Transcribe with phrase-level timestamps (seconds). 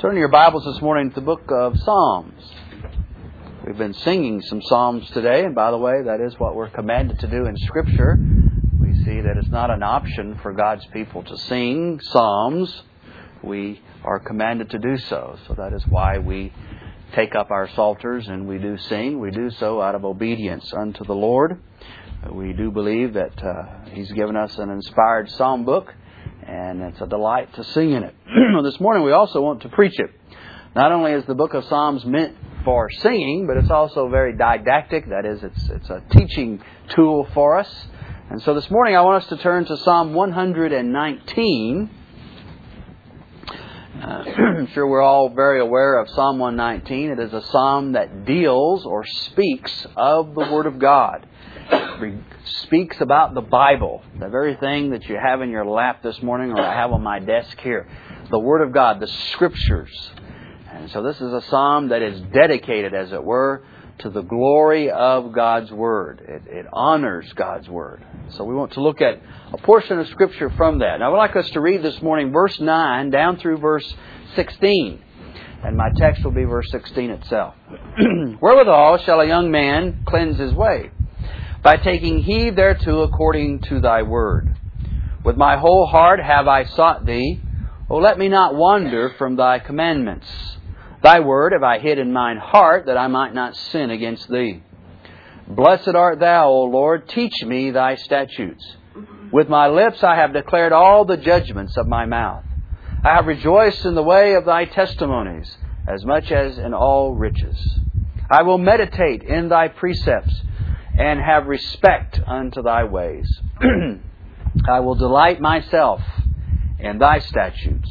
[0.00, 2.42] Turn your Bibles this morning to the book of Psalms.
[3.66, 7.18] We've been singing some Psalms today, and by the way, that is what we're commanded
[7.18, 8.18] to do in Scripture.
[8.80, 12.82] We see that it's not an option for God's people to sing Psalms.
[13.42, 15.38] We are commanded to do so.
[15.46, 16.50] So that is why we
[17.12, 19.20] take up our psalters and we do sing.
[19.20, 21.60] We do so out of obedience unto the Lord.
[22.32, 25.92] We do believe that uh, He's given us an inspired psalm book
[26.50, 28.14] and it's a delight to sing in it.
[28.64, 30.10] this morning we also want to preach it.
[30.74, 35.08] Not only is the book of Psalms meant for singing, but it's also very didactic.
[35.08, 37.86] That is, it's, it's a teaching tool for us.
[38.30, 41.90] And so this morning I want us to turn to Psalm 119.
[43.94, 47.10] Uh, I'm sure we're all very aware of Psalm 119.
[47.10, 51.28] It is a psalm that deals or speaks of the Word of God
[52.62, 56.50] speaks about the Bible, the very thing that you have in your lap this morning
[56.50, 57.88] or I have on my desk here.
[58.30, 60.10] The Word of God, the Scriptures.
[60.70, 63.64] And so this is a psalm that is dedicated, as it were,
[63.98, 66.22] to the glory of God's Word.
[66.26, 68.04] It, it honors God's Word.
[68.30, 69.20] So we want to look at
[69.52, 71.00] a portion of Scripture from that.
[71.00, 73.94] Now I would like us to read this morning verse 9 down through verse
[74.36, 75.02] 16.
[75.62, 77.54] And my text will be verse 16 itself.
[78.40, 80.90] Wherewithal shall a young man cleanse his way?
[81.62, 84.56] By taking heed thereto according to thy word.
[85.24, 87.40] With my whole heart have I sought thee.
[87.88, 90.28] O let me not wander from thy commandments.
[91.02, 94.62] Thy word have I hid in mine heart that I might not sin against thee.
[95.48, 98.76] Blessed art thou, O Lord, teach me thy statutes.
[99.32, 102.44] With my lips I have declared all the judgments of my mouth.
[103.04, 107.80] I have rejoiced in the way of thy testimonies, as much as in all riches.
[108.30, 110.42] I will meditate in thy precepts
[111.00, 113.26] and have respect unto thy ways.
[114.68, 116.02] I will delight myself
[116.78, 117.90] in thy statutes.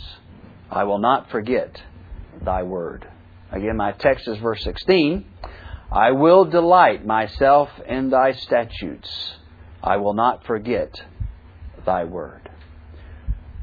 [0.70, 1.82] I will not forget
[2.40, 3.08] thy word.
[3.52, 5.26] Again, my text is verse 16.
[5.92, 9.10] I will delight myself in thy statutes.
[9.82, 11.02] I will not forget
[11.88, 12.48] thy word.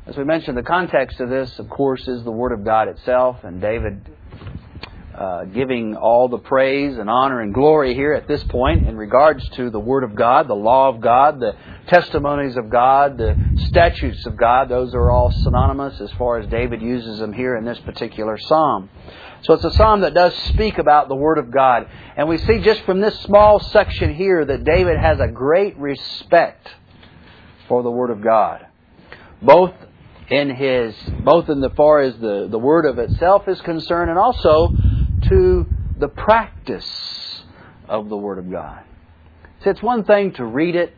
[0.06, 3.44] As we mentioned, the context of this, of course, is the Word of God itself,
[3.44, 4.08] and David
[5.16, 9.48] uh, giving all the praise and honor and glory here at this point in regards
[9.50, 11.56] to the Word of God, the law of God, the
[11.88, 13.34] testimonies of God, the
[13.68, 14.68] statutes of God.
[14.68, 18.90] Those are all synonymous as far as David uses them here in this particular psalm.
[19.42, 21.88] So it's a psalm that does speak about the Word of God.
[22.16, 26.68] And we see just from this small section here that David has a great respect
[27.68, 28.66] for the Word of God.
[29.40, 29.72] Both
[30.28, 30.94] in his,
[31.24, 34.74] both in the far as the, the Word of itself is concerned and also
[35.28, 35.66] to
[35.98, 37.42] the practice
[37.88, 38.82] of the Word of God.
[39.62, 40.94] See, it's one thing to read it,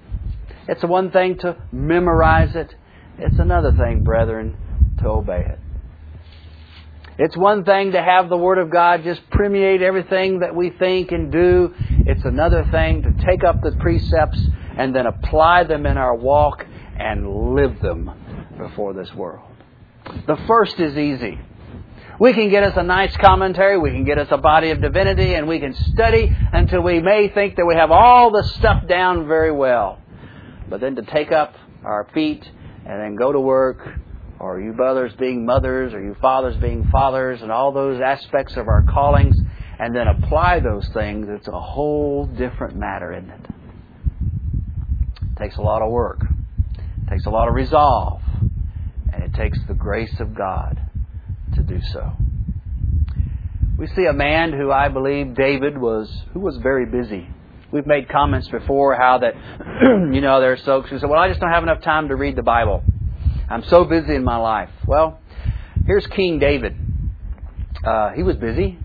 [0.69, 2.75] it's one thing to memorize it,
[3.19, 4.57] it's another thing, brethren,
[5.01, 5.59] to obey it.
[7.21, 11.11] It's one thing to have the Word of God just permeate everything that we think
[11.11, 11.75] and do.
[12.07, 14.41] It's another thing to take up the precepts
[14.77, 16.65] and then apply them in our walk
[16.97, 18.13] and live them
[18.57, 19.51] before this world.
[20.29, 21.41] The first is easy.
[22.21, 25.35] We can get us a nice commentary, we can get us a body of divinity,
[25.35, 29.29] and we can study until we may think that we have all the stuff down
[29.29, 30.01] very well.
[30.69, 32.45] But then to take up our feet
[32.85, 33.79] and then go to work,
[34.41, 38.67] or you brothers being mothers, or you fathers being fathers, and all those aspects of
[38.67, 39.37] our callings,
[39.79, 43.47] and then apply those things, it's a whole different matter, isn't it?
[45.23, 46.23] It takes a lot of work.
[46.23, 48.23] It takes a lot of resolve.
[49.13, 50.88] And it takes the grace of God
[51.59, 52.13] to do so.
[53.79, 57.29] We see a man who I believe David was, who was very busy.
[57.71, 59.35] We've made comments before how that,
[60.13, 62.17] you know, there are folks who say, well, I just don't have enough time to
[62.17, 62.83] read the Bible.
[63.49, 64.71] I'm so busy in my life.
[64.87, 65.21] Well,
[65.87, 66.77] here's King David.
[67.85, 68.79] Uh, he was busy.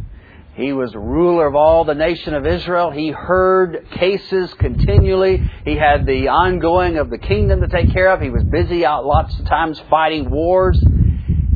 [0.56, 2.92] He was ruler of all the nation of Israel.
[2.92, 5.50] He heard cases continually.
[5.66, 8.22] He had the ongoing of the kingdom to take care of.
[8.22, 10.80] He was busy out lots of times fighting wars.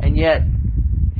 [0.02, 0.42] And yet,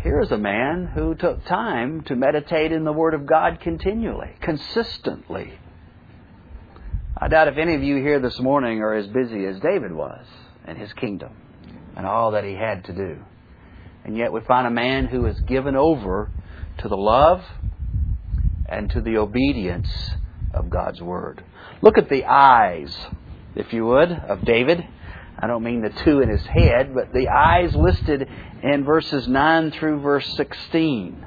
[0.02, 4.30] here is a man who took time to meditate in the Word of God continually,
[4.40, 5.58] consistently.
[7.16, 10.24] I doubt if any of you here this morning are as busy as David was
[10.68, 11.32] in his kingdom
[11.96, 13.18] and all that he had to do.
[14.04, 16.30] And yet we find a man who is given over
[16.78, 17.42] to the love
[18.68, 19.90] and to the obedience
[20.54, 21.42] of God's Word.
[21.82, 22.96] Look at the eyes,
[23.56, 24.86] if you would, of David.
[25.40, 28.28] I don't mean the two in his head, but the eyes listed
[28.62, 31.24] in verses 9 through verse 16,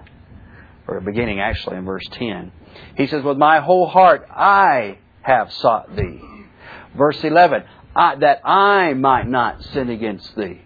[0.87, 2.51] or beginning actually in verse 10.
[2.97, 6.21] He says, With my whole heart I have sought thee.
[6.97, 7.63] Verse 11,
[7.95, 10.61] I, that I might not sin against thee.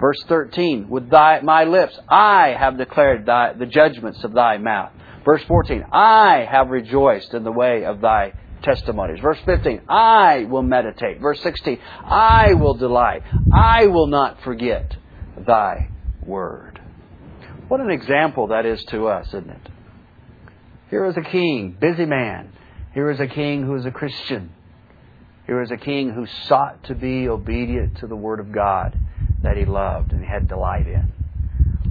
[0.00, 4.92] Verse 13, with thy, my lips I have declared thy, the judgments of thy mouth.
[5.24, 9.20] Verse 14, I have rejoiced in the way of thy testimonies.
[9.20, 11.20] Verse 15, I will meditate.
[11.20, 13.22] Verse 16, I will delight.
[13.52, 14.96] I will not forget
[15.46, 15.88] thy
[16.24, 16.80] word.
[17.68, 19.68] What an example that is to us, isn't it?
[20.90, 22.52] Here is a king, busy man.
[22.94, 24.52] Here is a king who is a Christian.
[25.46, 28.98] Here is a king who sought to be obedient to the word of God
[29.42, 31.12] that he loved and had delight in.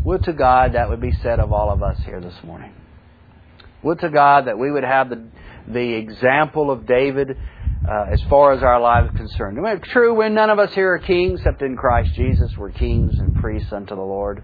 [0.03, 2.73] Would to God that would be said of all of us here this morning.
[3.83, 5.27] Would to God that we would have the,
[5.67, 7.37] the example of David
[7.87, 9.57] uh, as far as our lives are concerned.
[9.83, 13.35] True, when none of us here are kings, except in Christ Jesus, we're kings and
[13.35, 14.43] priests unto the Lord.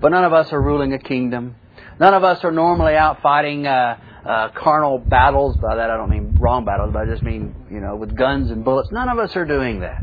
[0.00, 1.56] But none of us are ruling a kingdom.
[1.98, 5.56] None of us are normally out fighting uh, uh, carnal battles.
[5.56, 8.50] By that I don't mean wrong battles, but I just mean, you know, with guns
[8.50, 8.90] and bullets.
[8.92, 10.00] None of us are doing that.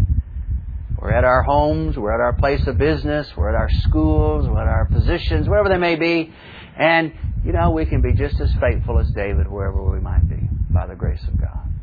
[0.99, 4.61] We're at our homes, we're at our place of business, we're at our schools, we're
[4.61, 6.33] at our positions, whatever they may be.
[6.77, 7.11] And,
[7.43, 10.87] you know, we can be just as faithful as David wherever we might be by
[10.87, 11.73] the grace of God.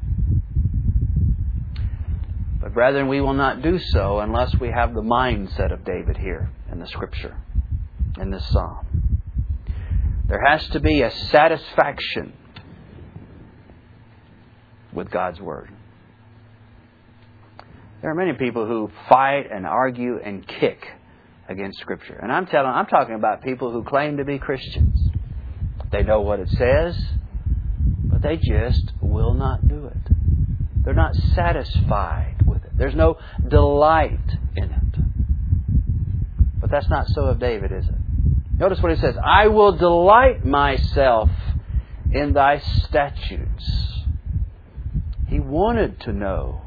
[2.60, 6.50] But, brethren, we will not do so unless we have the mindset of David here
[6.70, 7.36] in the Scripture,
[8.18, 9.20] in this psalm.
[10.26, 12.32] There has to be a satisfaction
[14.92, 15.70] with God's Word.
[18.00, 20.86] There are many people who fight and argue and kick
[21.48, 22.18] against Scripture.
[22.22, 25.09] And I'm telling I'm talking about people who claim to be Christians.
[25.90, 26.96] They know what it says,
[28.04, 30.12] but they just will not do it.
[30.84, 32.70] They're not satisfied with it.
[32.76, 34.19] There's no delight
[34.56, 36.60] in it.
[36.60, 37.94] But that's not so of David, is it?
[38.58, 41.31] Notice what he says I will delight myself
[42.12, 44.00] in thy statutes.
[45.28, 46.62] He wanted to know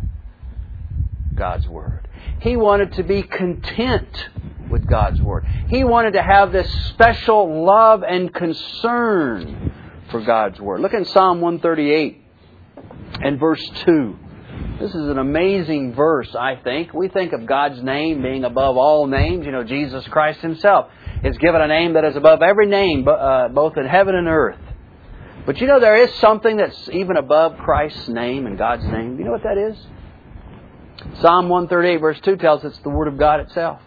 [1.35, 2.07] God's Word.
[2.39, 4.29] He wanted to be content
[4.73, 5.45] with God's Word.
[5.69, 9.71] He wanted to have this special love and concern
[10.11, 10.81] for God's Word.
[10.81, 12.21] Look in Psalm 138
[13.21, 14.17] and verse 2.
[14.79, 16.93] This is an amazing verse, I think.
[16.93, 19.45] We think of God's name being above all names.
[19.45, 20.87] You know, Jesus Christ Himself
[21.23, 24.57] is given a name that is above every name, uh, both in heaven and earth.
[25.45, 29.19] But you know, there is something that's even above Christ's name and God's name.
[29.19, 29.77] You know what that is?
[31.21, 33.79] Psalm 138, verse 2 tells us it's the Word of God itself.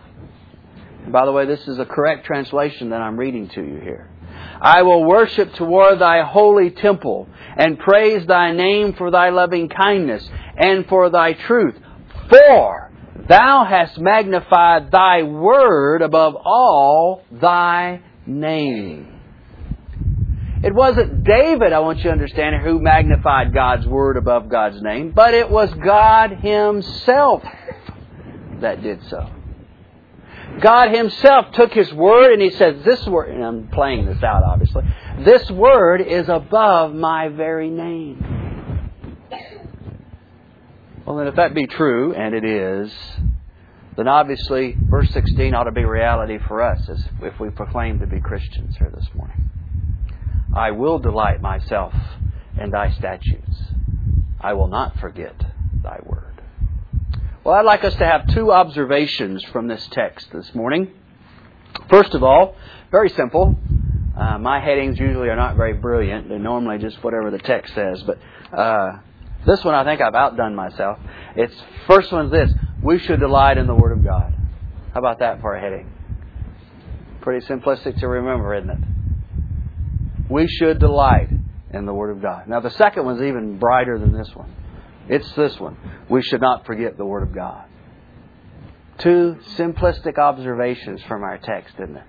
[1.10, 4.10] By the way, this is a correct translation that I'm reading to you here.
[4.60, 10.28] I will worship toward thy holy temple and praise thy name for thy loving kindness
[10.56, 11.74] and for thy truth.
[12.28, 12.90] For
[13.28, 19.12] thou hast magnified thy word above all thy name.
[20.64, 25.12] It wasn't David, I want you to understand, who magnified God's word above God's name,
[25.14, 27.44] but it was God Himself
[28.60, 29.35] that did so.
[30.60, 34.42] God Himself took His word and He says, This word, and I'm playing this out
[34.42, 34.82] obviously,
[35.20, 38.36] this word is above my very name.
[41.04, 42.92] Well, then, if that be true, and it is,
[43.96, 48.06] then obviously verse 16 ought to be reality for us as if we proclaim to
[48.06, 49.50] be Christians here this morning.
[50.54, 51.94] I will delight myself
[52.60, 53.56] in thy statutes.
[54.40, 55.34] I will not forget
[55.82, 56.25] thy word.
[57.46, 60.90] Well, I'd like us to have two observations from this text this morning.
[61.88, 62.56] First of all,
[62.90, 63.54] very simple.
[64.16, 66.28] Uh, my headings usually are not very brilliant.
[66.28, 68.02] They're normally just whatever the text says.
[68.02, 68.18] But
[68.52, 68.98] uh,
[69.46, 70.98] this one, I think I've outdone myself.
[71.36, 71.54] It's
[71.86, 72.50] first one's this:
[72.82, 74.34] we should delight in the Word of God.
[74.92, 75.88] How about that for a heading?
[77.20, 78.78] Pretty simplistic to remember, isn't it?
[80.28, 81.28] We should delight
[81.72, 82.48] in the Word of God.
[82.48, 84.52] Now, the second one's even brighter than this one.
[85.08, 85.76] It's this one.
[86.08, 87.64] We should not forget the Word of God.
[88.98, 92.04] Two simplistic observations from our text, isn't it?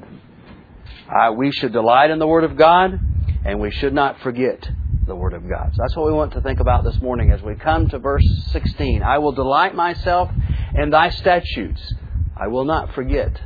[1.10, 3.00] Uh, we should delight in the Word of God,
[3.46, 4.70] and we should not forget
[5.06, 5.72] the Word of God.
[5.74, 8.25] So that's what we want to think about this morning as we come to verse
[8.51, 9.04] 16.
[9.04, 10.32] I will delight myself
[10.75, 11.94] in thy statutes.
[12.36, 13.42] I will not forget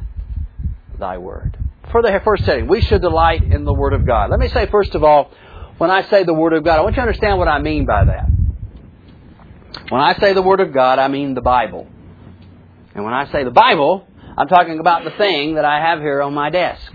[1.00, 1.58] thy word
[1.92, 4.30] for the first setting, we should delight in the Word of God.
[4.32, 5.32] Let me say, first of all,
[5.78, 7.86] when I say the Word of God, I want you to understand what I mean
[7.86, 8.26] by that.
[9.90, 11.88] When I say the Word of God, I mean the Bible.
[12.94, 16.22] And when I say the Bible, I'm talking about the thing that I have here
[16.22, 16.92] on my desk,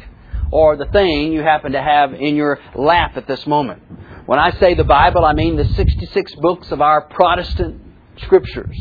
[0.50, 3.82] or the thing you happen to have in your lap at this moment.
[4.26, 7.80] When I say the Bible, I mean the 66 books of our Protestant
[8.18, 8.76] scriptures,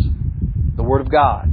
[0.76, 1.52] the Word of God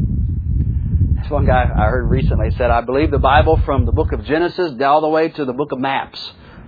[1.32, 4.74] one guy I heard recently said, I believe the Bible from the book of Genesis
[4.82, 6.20] all the way to the book of maps.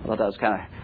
[0.03, 0.74] I thought that was kind of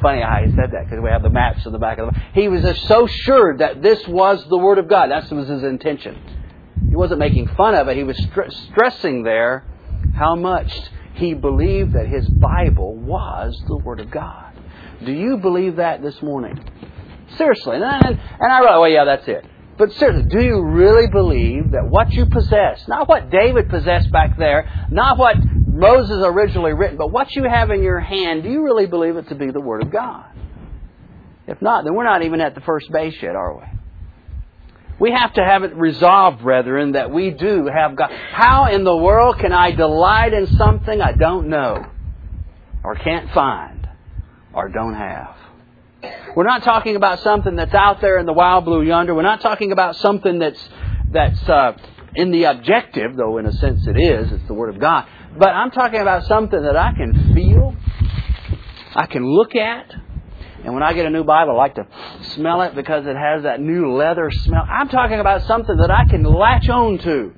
[0.00, 2.20] funny how he said that because we have the maps in the back of the
[2.34, 5.10] He was just so sure that this was the Word of God.
[5.10, 6.16] That was his intention.
[6.88, 7.96] he wasn't making fun of it.
[7.96, 9.64] He was str- stressing there
[10.14, 10.72] how much
[11.14, 14.52] he believed that his Bible was the Word of God.
[15.04, 16.58] Do you believe that this morning?
[17.36, 17.76] Seriously.
[17.76, 19.44] And, and, and I wrote, well, yeah, that's it.
[19.76, 24.36] But seriously, do you really believe that what you possess, not what David possessed back
[24.36, 25.36] there, not what
[25.78, 29.28] Moses originally written, but what you have in your hand, do you really believe it
[29.28, 30.26] to be the Word of God?
[31.46, 33.64] If not, then we're not even at the first base yet, are we?
[35.00, 38.10] We have to have it resolved, brethren, that we do have God.
[38.10, 41.86] How in the world can I delight in something I don't know,
[42.82, 43.88] or can't find,
[44.52, 45.36] or don't have?
[46.34, 49.14] We're not talking about something that's out there in the wild blue yonder.
[49.14, 50.68] We're not talking about something that's
[51.10, 51.72] that's uh,
[52.14, 54.30] in the objective, though in a sense it is.
[54.32, 55.06] It's the Word of God.
[55.36, 57.76] But I'm talking about something that I can feel,
[58.94, 59.94] I can look at,
[60.64, 61.86] and when I get a new Bible, I like to
[62.34, 64.64] smell it because it has that new leather smell.
[64.68, 67.32] I'm talking about something that I can latch on to.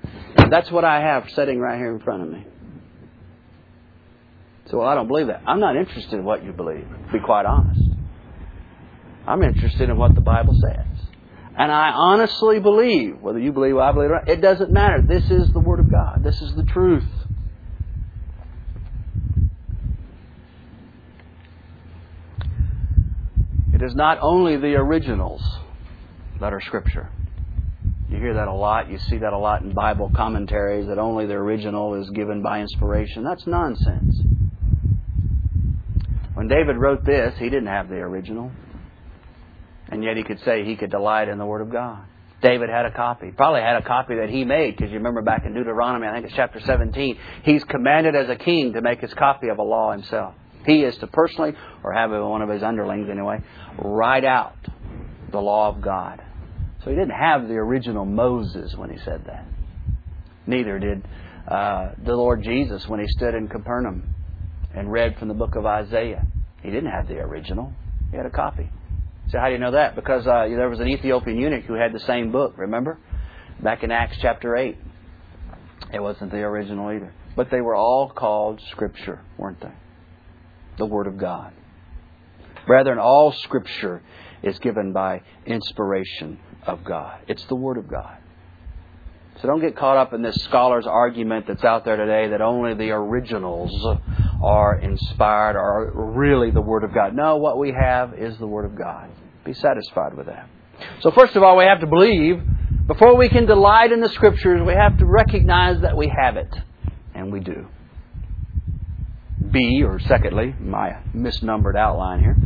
[0.48, 2.46] That's what I have sitting right here in front of me.
[4.70, 5.42] So, well, I don't believe that.
[5.46, 7.82] I'm not interested in what you believe, to be quite honest.
[9.26, 10.86] I'm interested in what the Bible says.
[11.58, 15.02] And I honestly believe, whether you believe or I believe, it doesn't matter.
[15.02, 16.22] This is the Word of God.
[16.24, 17.04] This is the truth.
[23.80, 25.42] It is not only the originals
[26.38, 27.08] that are Scripture.
[28.10, 28.90] You hear that a lot.
[28.90, 32.60] You see that a lot in Bible commentaries that only the original is given by
[32.60, 33.24] inspiration.
[33.24, 34.20] That's nonsense.
[36.34, 38.52] When David wrote this, he didn't have the original.
[39.88, 42.04] And yet he could say he could delight in the Word of God.
[42.42, 43.30] David had a copy.
[43.34, 46.26] Probably had a copy that he made, because you remember back in Deuteronomy, I think
[46.26, 49.92] it's chapter 17, he's commanded as a king to make his copy of a law
[49.92, 50.34] himself.
[50.66, 51.52] He is to personally,
[51.82, 53.38] or have one of his underlings anyway,
[53.78, 54.56] write out
[55.30, 56.22] the law of God.
[56.82, 59.46] So he didn't have the original Moses when he said that.
[60.46, 61.02] Neither did
[61.48, 64.14] uh, the Lord Jesus when he stood in Capernaum
[64.74, 66.26] and read from the book of Isaiah.
[66.62, 67.72] He didn't have the original.
[68.10, 68.68] He had a copy.
[69.30, 69.94] So how do you know that?
[69.94, 72.98] Because uh, there was an Ethiopian eunuch who had the same book, remember?
[73.62, 74.76] Back in Acts chapter 8.
[75.92, 77.12] It wasn't the original either.
[77.36, 79.72] But they were all called Scripture, weren't they?
[80.78, 81.52] The Word of God.
[82.66, 84.02] Brethren, all Scripture
[84.42, 87.20] is given by inspiration of God.
[87.28, 88.18] It's the Word of God.
[89.40, 92.74] So don't get caught up in this scholar's argument that's out there today that only
[92.74, 93.72] the originals
[94.42, 97.14] are inspired or really the Word of God.
[97.14, 99.10] No, what we have is the Word of God.
[99.44, 100.48] Be satisfied with that.
[101.00, 102.42] So, first of all, we have to believe.
[102.86, 106.54] Before we can delight in the Scriptures, we have to recognize that we have it.
[107.14, 107.66] And we do.
[109.52, 112.36] B, or secondly, my misnumbered outline here.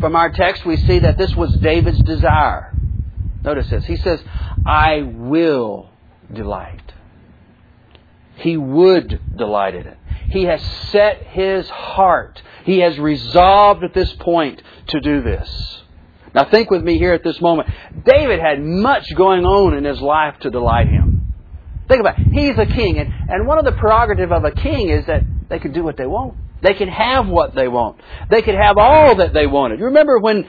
[0.00, 2.74] From our text, we see that this was David's desire.
[3.42, 3.84] Notice this.
[3.84, 4.22] He says,
[4.66, 5.90] I will
[6.32, 6.92] delight.
[8.36, 9.98] He would delight in it.
[10.30, 12.42] He has set his heart.
[12.64, 15.82] He has resolved at this point to do this.
[16.34, 17.68] Now think with me here at this moment.
[18.04, 21.32] David had much going on in his life to delight him.
[21.86, 22.26] Think about it.
[22.32, 25.58] He's a king, and, and one of the prerogative of a king is that they
[25.58, 26.34] can do what they want.
[26.64, 28.00] They can have what they want.
[28.30, 29.80] They could have all that they wanted.
[29.80, 30.48] You remember when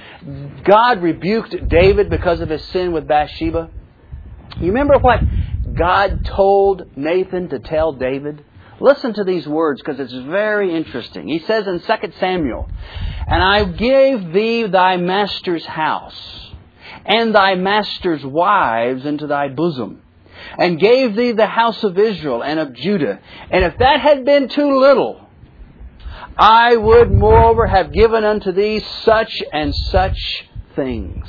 [0.63, 3.69] God rebuked David because of his sin with Bathsheba?
[4.62, 5.19] You remember what
[5.77, 8.45] God told Nathan to tell David?
[8.79, 11.27] Listen to these words because it's very interesting.
[11.27, 12.69] He says in 2 Samuel,
[13.27, 16.53] And I gave thee thy master's house
[17.05, 20.01] and thy master's wives into thy bosom
[20.57, 23.19] and gave thee the house of Israel and of Judah.
[23.51, 25.25] And if that had been too little,
[26.38, 31.27] I would moreover have given unto thee such and such things.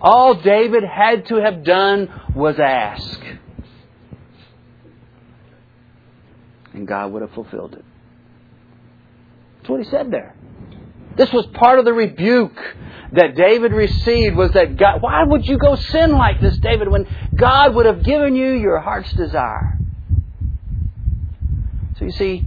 [0.00, 3.20] All David had to have done was ask.
[6.72, 7.84] And God would have fulfilled it.
[9.56, 10.34] That's what he said there.
[11.16, 12.56] This was part of the rebuke
[13.12, 17.06] that David received was that God, why would you go sin like this, David, when
[17.34, 19.78] God would have given you your heart's desire?
[21.98, 22.46] So you see,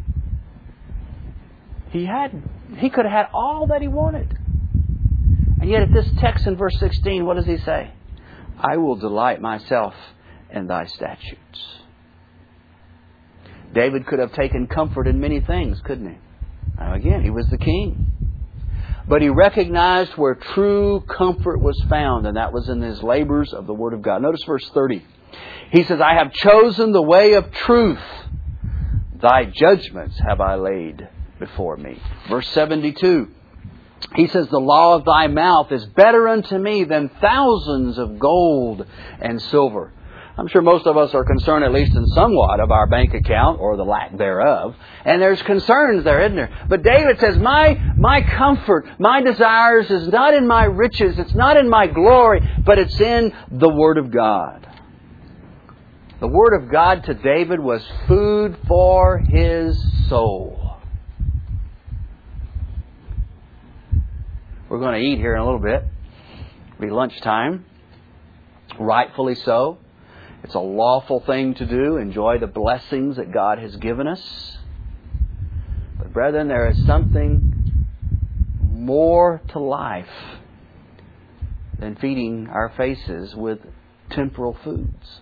[1.91, 2.31] he had
[2.77, 4.37] he could have had all that he wanted.
[5.59, 7.91] And yet at this text in verse 16, what does he say?
[8.57, 9.93] I will delight myself
[10.49, 11.65] in thy statutes.
[13.73, 16.17] David could have taken comfort in many things, couldn't he?
[16.77, 18.07] Now again, he was the king.
[19.07, 23.67] But he recognized where true comfort was found, and that was in his labors of
[23.67, 24.21] the Word of God.
[24.21, 25.05] Notice verse 30.
[25.71, 28.01] He says, I have chosen the way of truth.
[29.15, 31.07] Thy judgments have I laid
[31.41, 32.01] before me.
[32.29, 33.27] Verse 72.
[34.15, 38.85] He says, The law of thy mouth is better unto me than thousands of gold
[39.19, 39.91] and silver.
[40.37, 43.59] I'm sure most of us are concerned, at least in somewhat, of our bank account
[43.59, 44.75] or the lack thereof.
[45.03, 46.65] And there's concerns there, isn't there?
[46.69, 51.57] But David says, my, my comfort, my desires is not in my riches, it's not
[51.57, 54.67] in my glory, but it's in the Word of God.
[56.21, 59.75] The Word of God to David was food for his
[60.07, 60.60] soul.
[64.71, 65.83] We're going to eat here in a little bit.
[66.75, 67.65] It'll be lunchtime.
[68.79, 69.79] Rightfully so.
[70.45, 71.97] It's a lawful thing to do.
[71.97, 74.57] Enjoy the blessings that God has given us.
[75.97, 77.83] But, brethren, there is something
[78.69, 80.07] more to life
[81.77, 83.59] than feeding our faces with
[84.09, 85.19] temporal foods.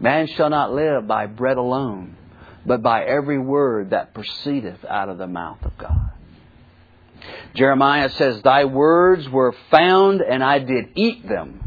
[0.00, 2.16] Man shall not live by bread alone,
[2.66, 6.11] but by every word that proceedeth out of the mouth of God.
[7.54, 11.58] Jeremiah says, Thy words were found, and I did eat them.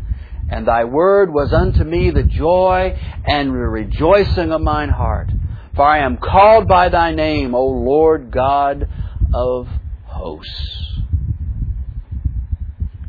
[0.49, 5.31] And thy word was unto me the joy and the rejoicing of mine heart.
[5.75, 8.87] For I am called by thy name, O Lord God
[9.33, 9.67] of
[10.05, 11.01] hosts.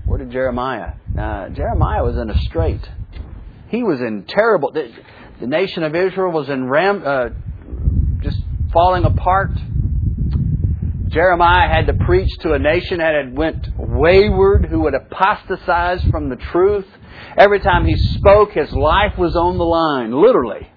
[0.05, 0.95] Where did Jeremiah?
[1.15, 2.81] Now, Jeremiah was in a strait.
[3.69, 4.73] He was in terrible.
[4.73, 4.91] The,
[5.41, 7.29] the nation of Israel was in ram, uh,
[8.23, 8.39] just
[8.73, 9.51] falling apart.
[11.17, 16.29] Jeremiah had to preach to a nation that had went wayward, who had apostatized from
[16.29, 16.85] the truth.
[17.39, 20.71] Every time he spoke, his life was on the line, literally.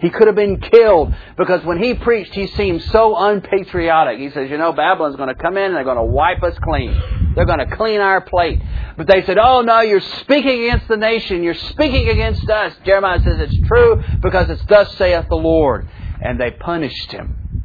[0.00, 4.18] He could have been killed because when he preached, he seemed so unpatriotic.
[4.18, 6.58] He says, You know, Babylon's going to come in and they're going to wipe us
[6.62, 7.32] clean.
[7.34, 8.60] They're going to clean our plate.
[8.98, 11.42] But they said, Oh, no, you're speaking against the nation.
[11.42, 12.74] You're speaking against us.
[12.84, 15.88] Jeremiah says, It's true because it's thus saith the Lord.
[16.20, 17.57] And they punished him.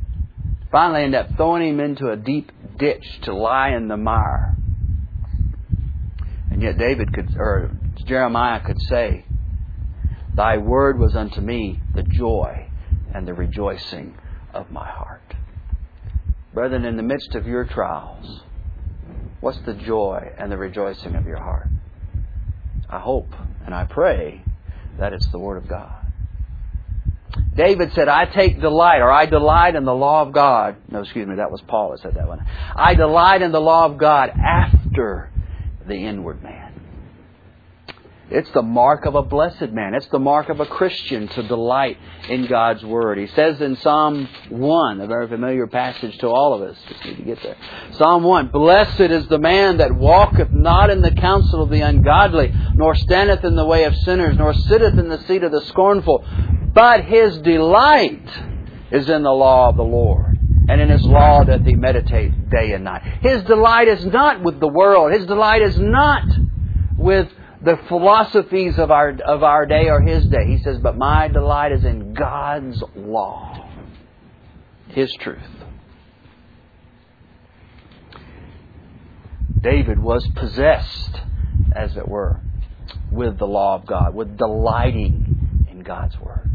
[0.73, 4.57] Finally, end up throwing him into a deep ditch to lie in the mire.
[6.49, 7.69] And yet David could, or
[8.05, 9.23] Jeremiah could say,
[10.33, 12.71] Thy word was unto me the joy
[13.13, 14.17] and the rejoicing
[14.51, 15.35] of my heart.
[16.55, 18.41] Brethren, in the midst of your trials,
[19.41, 21.67] what's the joy and the rejoicing of your heart?
[22.89, 23.31] I hope
[23.63, 24.43] and I pray
[24.97, 26.02] that it's the Word of God.
[27.55, 30.75] David said, I take delight, or I delight in the law of God.
[30.89, 32.45] No, excuse me, that was Paul that said that one.
[32.75, 35.31] I delight in the law of God after
[35.87, 36.63] the inward man.
[38.33, 39.93] It's the mark of a blessed man.
[39.93, 43.19] It's the mark of a Christian to delight in God's Word.
[43.19, 46.75] He says in Psalm 1, a very familiar passage to all of us.
[46.87, 47.55] Just need to get there.
[47.91, 52.51] Psalm 1, Blessed is the man that walketh not in the counsel of the ungodly,
[52.73, 56.25] nor standeth in the way of sinners, nor sitteth in the seat of the scornful,
[56.73, 58.27] but his delight
[58.91, 60.37] is in the law of the Lord.
[60.69, 63.01] And in his law doth he meditate day and night.
[63.21, 65.11] His delight is not with the world.
[65.11, 66.23] His delight is not
[66.97, 67.27] with
[67.61, 70.45] the philosophies of our, of our day or his day.
[70.47, 73.69] He says, But my delight is in God's law,
[74.89, 75.41] his truth.
[79.61, 81.21] David was possessed,
[81.73, 82.41] as it were,
[83.11, 86.52] with the law of God, with delighting in God's word.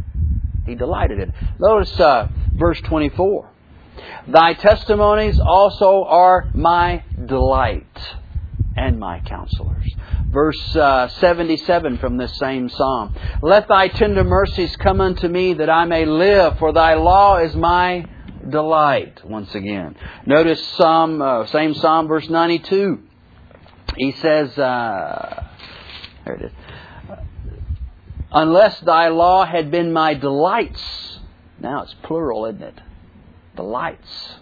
[0.68, 1.32] He delighted in.
[1.58, 3.50] Notice uh, verse 24.
[4.28, 8.16] Thy testimonies also are my delight
[8.76, 9.84] and my counselors.
[10.30, 13.14] Verse uh, 77 from this same psalm.
[13.42, 17.56] Let thy tender mercies come unto me that I may live, for thy law is
[17.56, 18.04] my
[18.48, 19.24] delight.
[19.24, 19.96] Once again.
[20.26, 23.02] Notice Psalm, uh, same Psalm, verse 92.
[23.96, 25.48] He says, uh,
[26.24, 26.52] there it is.
[28.32, 31.18] Unless thy law had been my delights,
[31.58, 32.80] now it's plural, isn't it?
[33.56, 34.34] Delights.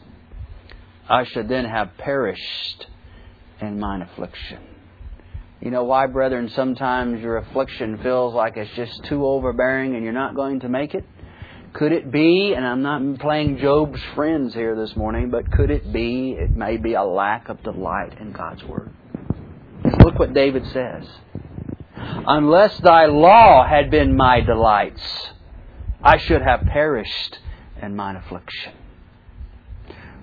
[1.09, 2.87] I should then have perished
[3.61, 4.59] in mine affliction.
[5.61, 10.13] You know why, brethren, sometimes your affliction feels like it's just too overbearing and you're
[10.13, 11.05] not going to make it?
[11.73, 15.93] Could it be, and I'm not playing Job's friends here this morning, but could it
[15.93, 18.91] be, it may be a lack of delight in God's Word?
[20.05, 21.07] Look what David says.
[21.97, 25.31] Unless thy law had been my delights,
[26.03, 27.39] I should have perished
[27.81, 28.73] in mine affliction.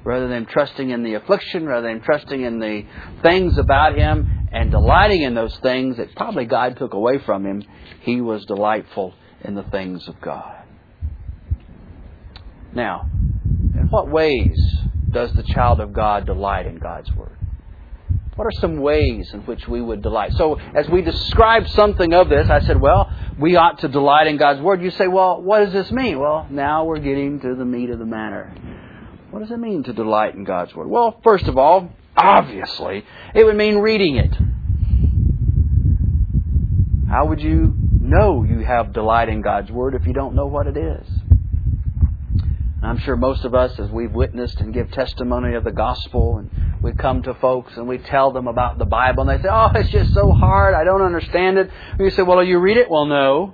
[0.03, 2.85] Rather than trusting in the affliction, rather than trusting in the
[3.21, 7.63] things about him and delighting in those things that probably God took away from him,
[8.01, 10.63] he was delightful in the things of God.
[12.73, 13.09] Now,
[13.43, 14.57] in what ways
[15.09, 17.37] does the child of God delight in God's Word?
[18.35, 20.33] What are some ways in which we would delight?
[20.33, 24.37] So, as we describe something of this, I said, well, we ought to delight in
[24.37, 24.81] God's Word.
[24.81, 26.19] You say, well, what does this mean?
[26.19, 28.51] Well, now we're getting to the meat of the matter.
[29.29, 30.87] What does it mean to delight in God's Word?
[30.89, 34.33] Well, first of all, obviously, it would mean reading it.
[37.07, 40.65] How would you know you have delight in God's Word if you don't know what
[40.65, 41.07] it is?
[42.85, 46.49] I'm sure most of us, as we've witnessed and give testimony of the gospel, and
[46.81, 49.71] we come to folks and we tell them about the Bible, and they say, "Oh,
[49.73, 50.73] it's just so hard.
[50.73, 53.53] I don't understand it." We say, "Well, you read it?" Well, no.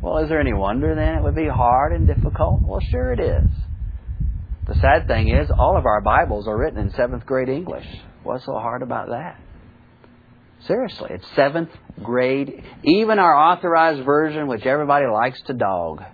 [0.00, 2.62] Well, is there any wonder then it would be hard and difficult?
[2.62, 3.48] Well, sure it is.
[4.66, 7.86] The sad thing is, all of our Bibles are written in seventh grade English.
[8.22, 9.38] What's so hard about that?
[10.60, 11.70] Seriously, it's seventh
[12.02, 12.62] grade.
[12.84, 16.04] Even our authorized version, which everybody likes to dog,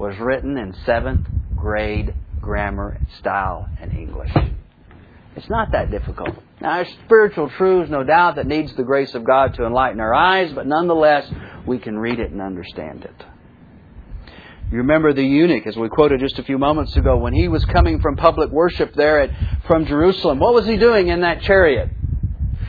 [0.00, 4.32] was written in seventh grade grammar, style, and English.
[5.36, 6.30] It's not that difficult.
[6.58, 10.14] Now, there's spiritual truths, no doubt, that needs the grace of God to enlighten our
[10.14, 11.30] eyes, but nonetheless,
[11.66, 13.26] we can read it and understand it.
[14.72, 17.62] You remember the eunuch, as we quoted just a few moments ago, when he was
[17.66, 19.30] coming from public worship there at,
[19.66, 20.38] from Jerusalem.
[20.38, 21.90] What was he doing in that chariot?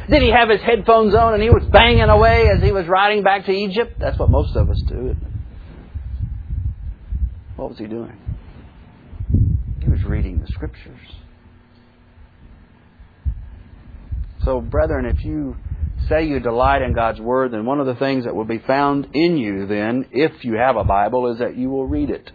[0.09, 3.23] Did he have his headphones on and he was banging away as he was riding
[3.23, 3.97] back to Egypt?
[3.99, 5.15] That's what most of us do.
[7.61, 8.17] What was he doing?
[9.83, 10.97] He was reading the scriptures.
[14.43, 15.55] So, brethren, if you
[16.09, 19.09] say you delight in God's Word, then one of the things that will be found
[19.13, 22.31] in you then, if you have a Bible, is that you will read it.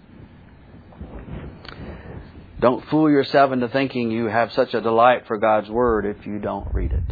[2.60, 6.38] Don't fool yourself into thinking you have such a delight for God's Word if you
[6.38, 7.02] don't read it.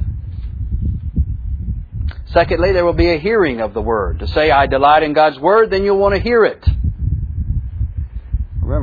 [2.27, 4.21] Secondly, there will be a hearing of the Word.
[4.21, 6.65] To say, I delight in God's Word, then you'll want to hear it.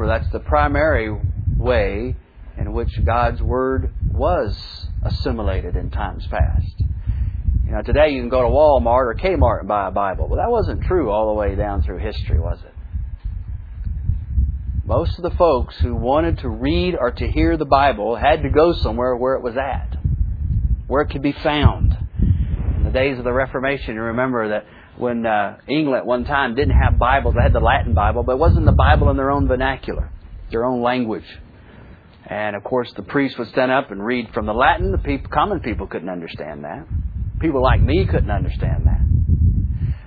[0.01, 1.15] Remember, that's the primary
[1.57, 2.15] way
[2.57, 6.73] in which God's Word was assimilated in times past.
[7.65, 10.27] You know, today you can go to Walmart or Kmart and buy a Bible.
[10.27, 12.73] Well, that wasn't true all the way down through history, was it?
[14.85, 18.49] Most of the folks who wanted to read or to hear the Bible had to
[18.49, 19.99] go somewhere where it was at,
[20.87, 21.95] where it could be found.
[22.19, 24.65] In the days of the Reformation, you remember that
[25.01, 28.33] when uh, England at one time didn't have Bibles, they had the Latin Bible, but
[28.33, 30.11] it wasn't the Bible in their own vernacular,
[30.51, 31.25] their own language.
[32.27, 34.91] And of course, the priest would stand up and read from the Latin.
[34.91, 36.85] The people, common people couldn't understand that.
[37.39, 39.01] People like me couldn't understand that.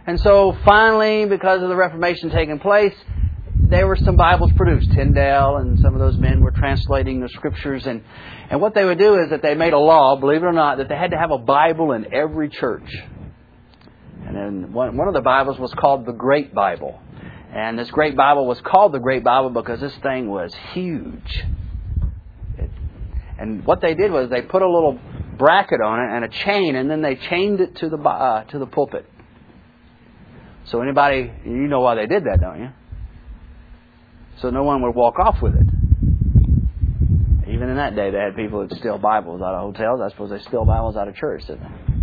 [0.06, 2.94] And so finally, because of the Reformation taking place,
[3.56, 4.92] there were some Bibles produced.
[4.92, 7.84] Tyndale and some of those men were translating the scriptures.
[7.86, 8.02] And,
[8.48, 10.78] and what they would do is that they made a law, believe it or not,
[10.78, 12.88] that they had to have a Bible in every church.
[14.26, 17.00] And then one, one of the Bibles was called the Great Bible.
[17.52, 21.44] And this Great Bible was called the Great Bible because this thing was huge.
[22.58, 22.70] It,
[23.38, 24.98] and what they did was they put a little
[25.38, 28.58] bracket on it and a chain, and then they chained it to the uh, to
[28.58, 29.06] the pulpit.
[30.66, 32.70] So anybody, you know why they did that, don't you?
[34.40, 35.66] So no one would walk off with it.
[37.48, 40.00] Even in that day, they had people that steal Bibles out of hotels.
[40.02, 41.93] I suppose they steal Bibles out of church, didn't they?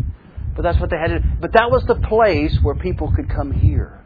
[0.61, 1.23] But that's what they had to.
[1.39, 3.99] But that was the place where people could come here.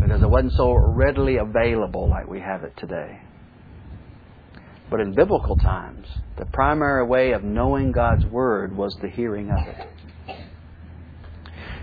[0.00, 3.20] Because it wasn't so readily available like we have it today.
[4.88, 6.06] But in biblical times,
[6.38, 9.86] the primary way of knowing God's Word was the hearing of it.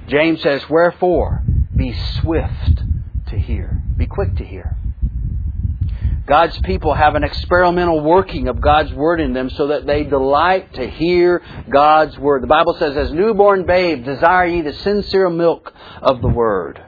[0.08, 1.44] James says, Wherefore,
[1.76, 2.82] be swift
[3.28, 4.76] to hear, be quick to hear.
[6.26, 10.74] God's people have an experimental working of God's Word in them so that they delight
[10.76, 12.44] to hear God's Word.
[12.44, 16.82] The Bible says, As newborn babes, desire ye the sincere milk of the Word.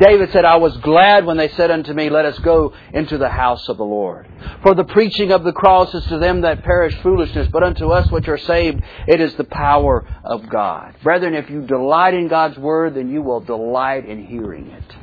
[0.00, 3.28] David said, I was glad when they said unto me, Let us go into the
[3.28, 4.28] house of the Lord.
[4.62, 8.10] For the preaching of the cross is to them that perish foolishness, but unto us
[8.10, 10.96] which are saved, it is the power of God.
[11.02, 14.96] Brethren, if you delight in God's Word, then you will delight in hearing it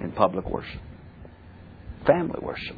[0.00, 0.80] in public worship,
[2.06, 2.76] family worship.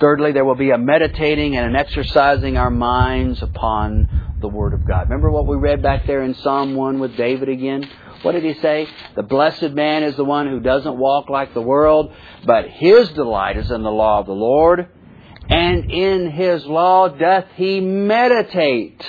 [0.00, 4.86] Thirdly, there will be a meditating and an exercising our minds upon the Word of
[4.86, 5.08] God.
[5.08, 7.88] Remember what we read back there in Psalm 1 with David again?
[8.22, 8.88] What did he say?
[9.16, 12.12] The blessed man is the one who doesn't walk like the world,
[12.44, 14.88] but his delight is in the law of the Lord,
[15.48, 19.02] and in his law doth he meditate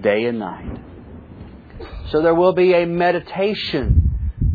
[0.00, 0.80] day and night.
[2.10, 4.03] So there will be a meditation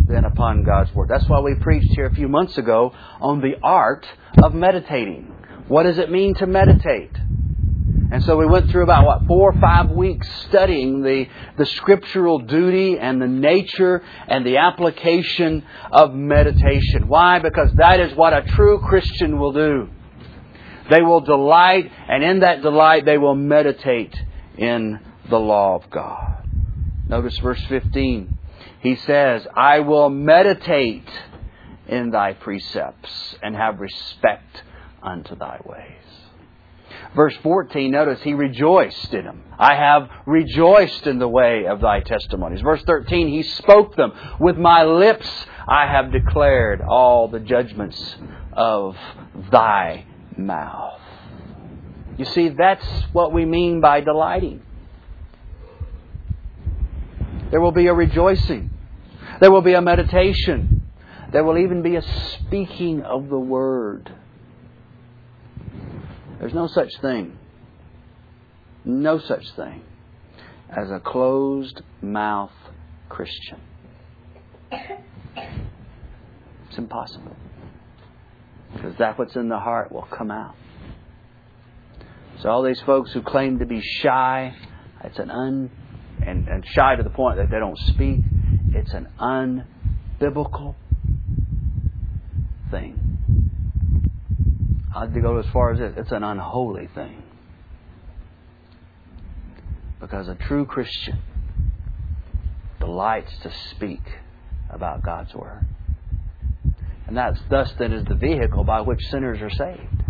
[0.10, 1.08] then upon God's Word.
[1.08, 4.06] That's why we preached here a few months ago on the art
[4.44, 5.36] of meditating.
[5.68, 7.16] What does it mean to meditate?
[8.12, 12.40] And so we went through about, what, four or five weeks studying the, the scriptural
[12.40, 17.08] duty and the nature and the application of meditation.
[17.08, 17.38] Why?
[17.38, 19.90] Because that is what a true Christian will do.
[20.90, 24.16] They will delight, and in that delight they will meditate
[24.58, 26.50] in the law of God.
[27.08, 28.39] Notice verse 15.
[28.82, 31.10] He says, I will meditate
[31.88, 34.64] in thy precepts and have respect
[35.02, 35.96] unto thy ways.
[37.16, 39.44] Verse 14, notice he rejoiced in them.
[39.58, 42.62] I have rejoiced in the way of thy testimonies.
[42.62, 44.12] Verse 13, he spoke them.
[44.40, 45.28] With my lips
[45.68, 48.16] I have declared all the judgments
[48.54, 48.96] of
[49.52, 50.06] thy
[50.38, 51.02] mouth.
[52.18, 54.62] You see, that's what we mean by delighting.
[57.52, 58.72] There will be a rejoicing.
[59.40, 60.84] There will be a meditation.
[61.32, 64.14] There will even be a speaking of the Word.
[66.40, 67.38] There's no such thing,
[68.86, 69.84] no such thing
[70.70, 72.54] as a closed mouth
[73.10, 73.60] Christian.
[74.72, 77.36] It's impossible.
[78.74, 80.56] Because that what's in the heart will come out.
[82.42, 84.56] So all these folks who claim to be shy,
[85.04, 85.30] it's an
[86.26, 88.20] and, and shy to the point that they don't speak,
[88.74, 90.76] it's an unbiblical
[92.72, 93.10] thing.
[94.96, 95.94] I'd go as far as this.
[95.98, 97.24] It's an unholy thing.
[100.00, 101.20] Because a true Christian
[102.80, 104.02] delights to speak
[104.70, 105.66] about God's Word.
[107.08, 110.04] And that's thus then is the vehicle by which sinners are saved.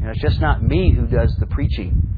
[0.00, 2.15] You know, it's just not me who does the preaching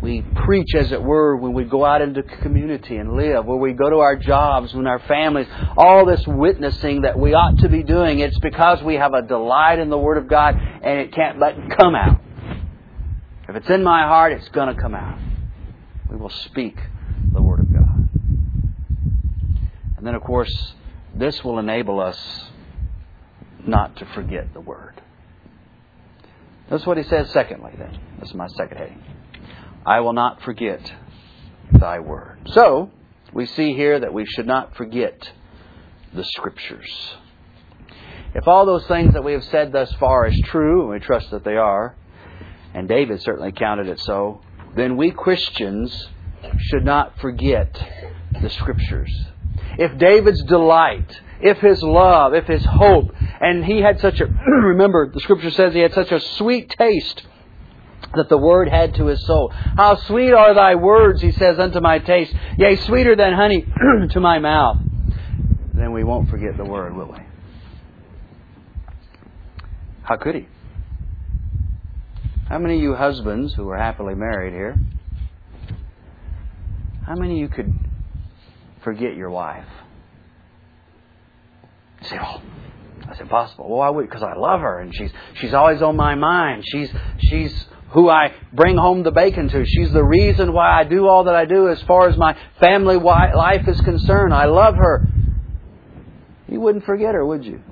[0.00, 3.72] we preach, as it were, when we go out into community and live, where we
[3.72, 7.82] go to our jobs, when our families, all this witnessing that we ought to be
[7.82, 11.38] doing, it's because we have a delight in the Word of God and it can't
[11.38, 12.20] but come out.
[13.48, 15.18] If it's in my heart, it's going to come out.
[16.08, 16.78] We will speak
[17.32, 18.08] the Word of God.
[19.96, 20.72] And then, of course,
[21.14, 22.18] this will enable us
[23.66, 25.02] not to forget the Word.
[26.70, 27.98] That's what he says secondly, then.
[28.20, 29.09] This is my second heading.
[29.84, 30.92] I will not forget
[31.72, 32.38] thy word.
[32.52, 32.90] So,
[33.32, 35.32] we see here that we should not forget
[36.12, 37.14] the Scriptures.
[38.34, 41.30] If all those things that we have said thus far is true, and we trust
[41.30, 41.96] that they are,
[42.74, 44.42] and David certainly counted it so,
[44.76, 46.08] then we Christians
[46.58, 47.72] should not forget
[48.40, 49.12] the Scriptures.
[49.78, 55.10] If David's delight, if his love, if his hope, and he had such a, remember,
[55.10, 57.22] the Scripture says he had such a sweet taste
[58.14, 59.50] that the word had to his soul.
[59.50, 63.64] How sweet are thy words, he says, unto my taste, yea, sweeter than honey
[64.10, 64.78] to my mouth.
[65.74, 67.18] Then we won't forget the word, will we?
[70.02, 70.48] How could he?
[72.48, 74.76] How many of you husbands who are happily married here,
[77.06, 77.72] how many of you could
[78.82, 79.68] forget your wife?
[82.02, 82.42] You say, oh,
[83.06, 83.68] that's impossible.
[83.68, 84.08] Well, why would?
[84.08, 86.64] Because I love her, and she's she's always on my mind.
[86.66, 89.64] She's she's who I bring home the bacon to.
[89.66, 92.96] She's the reason why I do all that I do as far as my family
[92.96, 94.32] life is concerned.
[94.32, 95.06] I love her.
[96.48, 97.62] You wouldn't forget her, would you?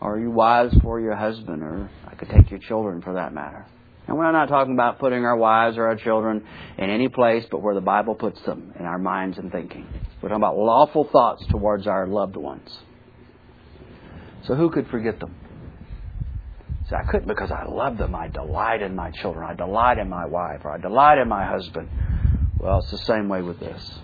[0.00, 3.66] Are you wives for your husband, or I could take your children for that matter.
[4.06, 6.46] And we're not talking about putting our wives or our children
[6.78, 9.86] in any place but where the Bible puts them in our minds and thinking.
[10.22, 12.78] We're talking about lawful thoughts towards our loved ones.
[14.46, 15.34] So who could forget them?
[16.88, 18.14] See, I couldn't because I love them.
[18.14, 19.46] I delight in my children.
[19.48, 21.88] I delight in my wife, or I delight in my husband.
[22.58, 23.98] Well, it's the same way with this.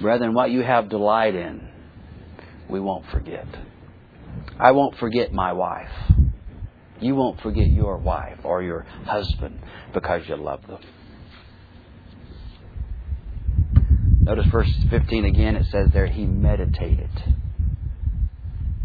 [0.00, 1.68] Brethren, what you have delight in,
[2.68, 3.46] we won't forget.
[4.58, 5.90] I won't forget my wife.
[7.00, 9.60] You won't forget your wife or your husband
[9.94, 10.80] because you love them.
[14.22, 17.10] Notice verse 15 again, it says there, he meditated.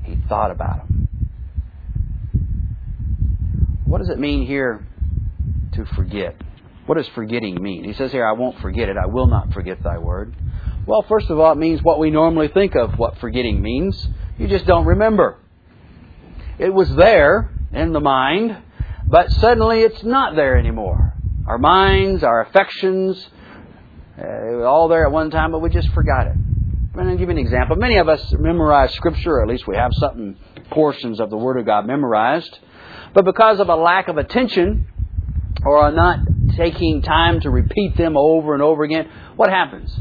[0.04, 1.08] He thought about them.
[3.92, 4.88] What does it mean here
[5.74, 6.38] to forget?
[6.86, 7.84] What does forgetting mean?
[7.84, 8.96] He says here, I won't forget it.
[8.96, 10.34] I will not forget thy word.
[10.86, 14.08] Well, first of all, it means what we normally think of what forgetting means.
[14.38, 15.40] You just don't remember.
[16.58, 18.56] It was there in the mind,
[19.08, 21.14] but suddenly it's not there anymore.
[21.46, 23.28] Our minds, our affections,
[24.18, 26.38] uh, it was all there at one time, but we just forgot it.
[26.38, 27.76] I'm going to give you an example.
[27.76, 30.38] Many of us memorize Scripture, or at least we have something,
[30.70, 32.58] portions of the Word of God memorized.
[33.14, 34.88] But because of a lack of attention
[35.66, 36.20] or not
[36.56, 39.98] taking time to repeat them over and over again, what happens?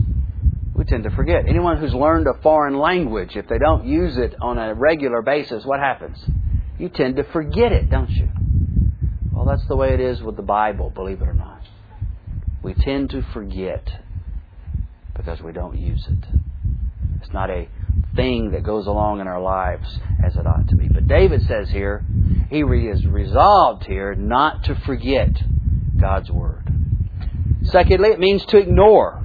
[0.75, 1.47] We tend to forget.
[1.49, 5.65] Anyone who's learned a foreign language, if they don't use it on a regular basis,
[5.65, 6.19] what happens?
[6.79, 8.29] You tend to forget it, don't you?
[9.33, 11.63] Well, that's the way it is with the Bible, believe it or not.
[12.63, 13.87] We tend to forget
[15.17, 16.25] because we don't use it.
[17.21, 17.69] It's not a
[18.15, 20.89] thing that goes along in our lives as it ought to be.
[20.89, 22.05] But David says here,
[22.51, 25.43] he is resolved here not to forget
[25.99, 26.65] God's Word.
[27.65, 29.23] Secondly, it means to ignore.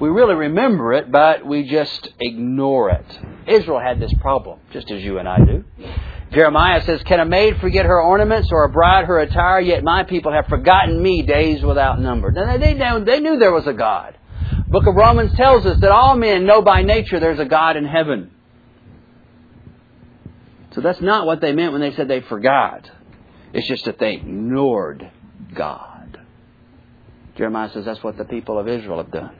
[0.00, 3.18] We really remember it, but we just ignore it.
[3.46, 5.64] Israel had this problem, just as you and I do.
[6.32, 9.60] Jeremiah says, Can a maid forget her ornaments or a bride her attire?
[9.60, 12.30] Yet my people have forgotten me days without number.
[12.30, 14.16] Now, they, they knew there was a God.
[14.68, 17.84] Book of Romans tells us that all men know by nature there's a God in
[17.84, 18.30] heaven.
[20.72, 22.88] So that's not what they meant when they said they forgot.
[23.52, 25.10] It's just that they ignored
[25.54, 26.20] God.
[27.36, 29.34] Jeremiah says that's what the people of Israel have done.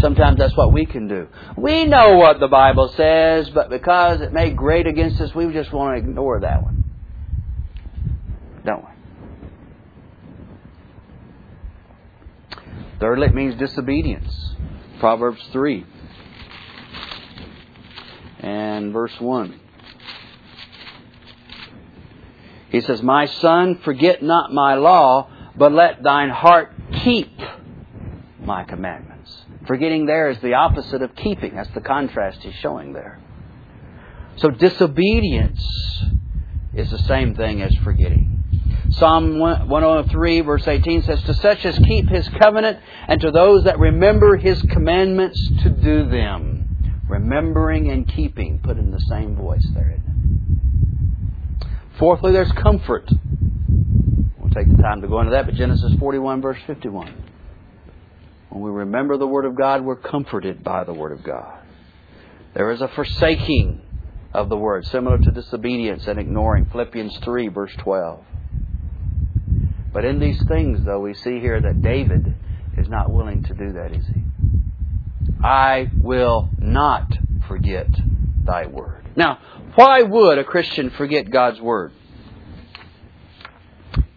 [0.00, 1.28] Sometimes that's what we can do.
[1.56, 5.72] We know what the Bible says, but because it may grate against us, we just
[5.72, 6.84] want to ignore that one.
[8.64, 8.95] Don't we?
[12.98, 14.54] Thirdly, it means disobedience.
[14.98, 15.84] Proverbs 3
[18.40, 19.60] and verse 1.
[22.70, 26.72] He says, My son, forget not my law, but let thine heart
[27.04, 27.38] keep
[28.40, 29.44] my commandments.
[29.66, 31.56] Forgetting there is the opposite of keeping.
[31.56, 33.20] That's the contrast he's showing there.
[34.36, 35.62] So disobedience
[36.74, 38.35] is the same thing as forgetting.
[38.90, 43.78] Psalm 103, verse 18 says, To such as keep his covenant, and to those that
[43.78, 47.02] remember his commandments to do them.
[47.08, 49.98] Remembering and keeping, put in the same voice there.
[51.98, 53.10] Fourthly, there's comfort.
[54.38, 57.14] We'll take the time to go into that, but Genesis 41, verse 51.
[58.50, 61.58] When we remember the Word of God, we're comforted by the Word of God.
[62.54, 63.82] There is a forsaking
[64.32, 66.66] of the Word, similar to disobedience and ignoring.
[66.66, 68.24] Philippians 3, verse 12.
[69.92, 72.34] But in these things, though, we see here that David
[72.76, 74.22] is not willing to do that, is he?
[75.42, 77.12] I will not
[77.48, 77.88] forget
[78.44, 79.06] thy word.
[79.16, 79.38] Now,
[79.74, 81.92] why would a Christian forget God's Word?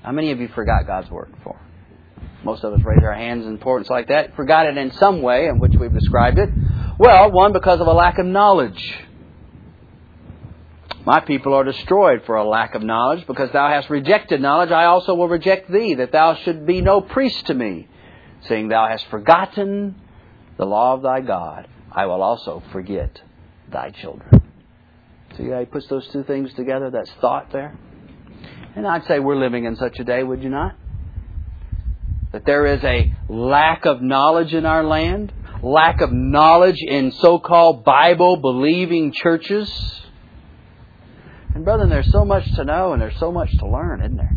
[0.02, 1.60] How many of you forgot God's Word before?
[2.44, 4.36] Most of us raise our hands in importance like that.
[4.36, 6.50] Forgot it in some way in which we've described it.
[6.98, 8.98] Well, one, because of a lack of knowledge.
[11.10, 13.26] My people are destroyed for a lack of knowledge.
[13.26, 17.02] Because thou hast rejected knowledge, I also will reject thee, that thou should be no
[17.02, 17.88] priest to me.
[18.48, 19.96] Seeing thou hast forgotten
[20.58, 23.24] the law of thy God, I will also forget
[23.72, 24.44] thy children.
[25.36, 26.92] See how he puts those two things together?
[26.92, 27.76] That's thought there.
[28.76, 30.76] And I'd say we're living in such a day, would you not?
[32.34, 37.40] That there is a lack of knowledge in our land, lack of knowledge in so
[37.40, 39.96] called Bible believing churches.
[41.60, 44.34] And, brethren, there's so much to know and there's so much to learn, isn't there?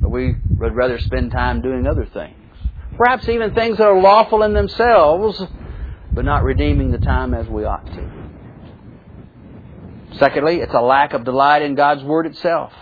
[0.00, 2.34] But we would rather spend time doing other things.
[2.96, 5.40] Perhaps even things that are lawful in themselves,
[6.10, 8.10] but not redeeming the time as we ought to.
[10.18, 12.72] Secondly, it's a lack of delight in God's Word itself.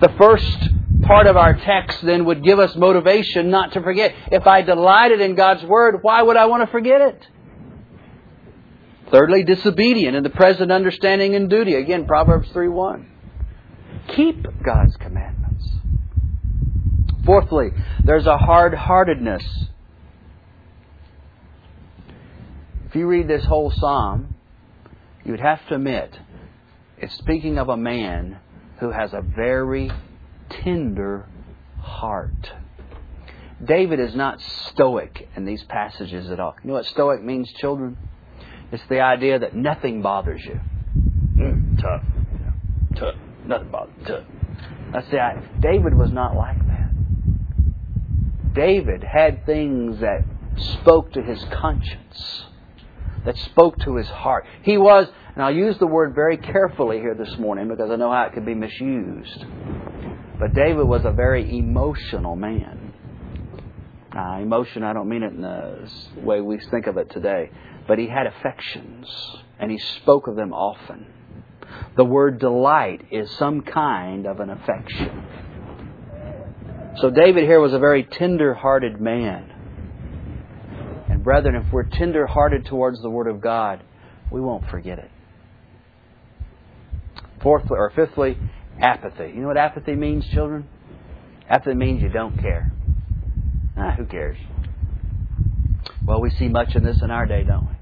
[0.00, 0.68] The first
[1.02, 4.16] part of our text then would give us motivation not to forget.
[4.32, 7.24] If I delighted in God's Word, why would I want to forget it?
[9.14, 11.76] Thirdly, disobedient in the present understanding and duty.
[11.76, 13.10] Again, Proverbs 3 1.
[14.08, 15.68] Keep God's commandments.
[17.24, 17.68] Fourthly,
[18.02, 19.44] there's a hard heartedness.
[22.88, 24.34] If you read this whole psalm,
[25.24, 26.18] you'd have to admit
[26.98, 28.40] it's speaking of a man
[28.80, 29.92] who has a very
[30.50, 31.28] tender
[31.78, 32.50] heart.
[33.64, 36.56] David is not stoic in these passages at all.
[36.64, 37.96] You know what stoic means, children?
[38.74, 40.60] It's the idea that nothing bothers you.
[41.38, 42.02] Mm, tough.
[42.96, 43.14] tough.
[43.46, 43.94] Nothing bothers.
[44.04, 44.24] Tough.
[44.92, 45.48] That's the idea.
[45.60, 46.92] David was not like that.
[48.52, 50.24] David had things that
[50.80, 52.46] spoke to his conscience,
[53.24, 54.44] that spoke to his heart.
[54.62, 58.10] He was and I'll use the word very carefully here this morning because I know
[58.10, 59.44] how it can be misused.
[60.40, 62.92] But David was a very emotional man.
[64.14, 65.88] Now, emotion, I don't mean it in the
[66.20, 67.50] way we think of it today,
[67.86, 71.06] but he had affections, and he spoke of them often.
[71.96, 75.26] The word delight is some kind of an affection.
[77.00, 79.50] So David here was a very tender hearted man.
[81.08, 83.82] And brethren, if we're tender hearted towards the Word of God,
[84.30, 85.10] we won't forget it.
[87.42, 88.38] Fourthly, or fifthly,
[88.80, 89.32] apathy.
[89.34, 90.68] You know what apathy means, children?
[91.48, 92.72] Apathy means you don't care.
[93.76, 94.38] Ah, who cares?
[96.04, 97.74] Well, we see much of this in our day, don't we?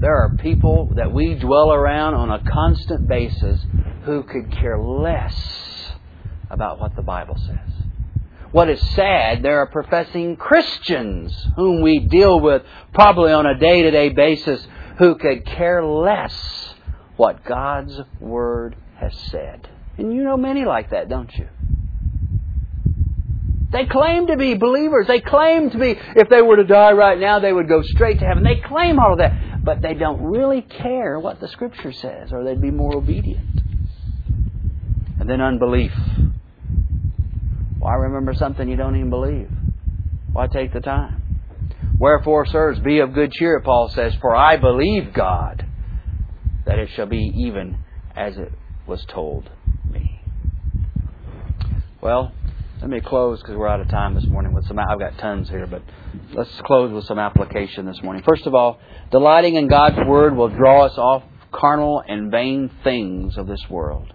[0.00, 3.60] There are people that we dwell around on a constant basis
[4.04, 5.92] who could care less
[6.50, 7.80] about what the Bible says.
[8.50, 13.82] What is sad, there are professing Christians whom we deal with probably on a day
[13.82, 14.66] to day basis
[14.98, 16.74] who could care less
[17.16, 19.68] what God's Word has said.
[19.98, 21.48] And you know many like that, don't you?
[23.72, 25.06] They claim to be believers.
[25.06, 28.18] They claim to be, if they were to die right now, they would go straight
[28.18, 28.42] to heaven.
[28.42, 29.64] They claim all of that.
[29.64, 33.60] But they don't really care what the Scripture says, or they'd be more obedient.
[35.20, 35.92] And then unbelief.
[37.78, 39.50] Why remember something you don't even believe?
[40.32, 41.22] Why take the time?
[41.98, 45.66] Wherefore, sirs, be of good cheer, Paul says, for I believe God
[46.64, 47.78] that it shall be even
[48.16, 48.52] as it
[48.86, 49.50] was told
[49.90, 50.22] me.
[52.00, 52.32] Well,
[52.80, 54.78] let me close because we're out of time this morning with some.
[54.78, 55.82] I've got tons here, but
[56.32, 58.22] let's close with some application this morning.
[58.26, 61.22] First of all, delighting in God's Word will draw us off
[61.52, 64.14] carnal and vain things of this world.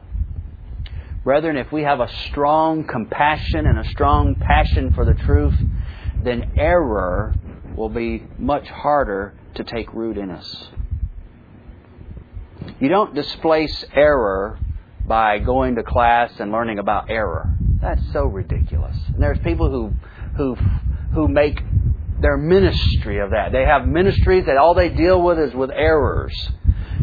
[1.23, 5.55] Brethren, if we have a strong compassion and a strong passion for the truth,
[6.23, 7.35] then error
[7.75, 10.69] will be much harder to take root in us.
[12.79, 14.57] You don't displace error
[15.07, 17.55] by going to class and learning about error.
[17.85, 18.97] That's so ridiculous.
[19.13, 19.93] And there's people who
[20.37, 20.55] who
[21.13, 21.61] who make
[22.19, 23.51] their ministry of that.
[23.51, 26.33] They have ministries that all they deal with is with errors.